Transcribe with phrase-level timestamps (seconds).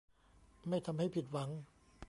[0.69, 1.49] ไม่ทำให้ผิดหวัง